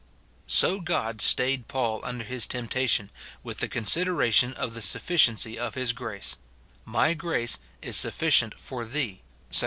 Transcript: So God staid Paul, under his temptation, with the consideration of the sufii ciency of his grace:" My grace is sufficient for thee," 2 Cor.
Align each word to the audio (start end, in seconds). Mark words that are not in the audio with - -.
So 0.47 0.81
God 0.81 1.21
staid 1.21 1.67
Paul, 1.67 2.01
under 2.03 2.23
his 2.23 2.47
temptation, 2.47 3.11
with 3.43 3.59
the 3.59 3.67
consideration 3.67 4.51
of 4.55 4.73
the 4.73 4.79
sufii 4.79 5.13
ciency 5.29 5.57
of 5.57 5.75
his 5.75 5.93
grace:" 5.93 6.37
My 6.95 7.13
grace 7.13 7.59
is 7.83 7.97
sufficient 7.97 8.59
for 8.59 8.83
thee," 8.83 9.21
2 9.51 9.53
Cor. 9.53 9.59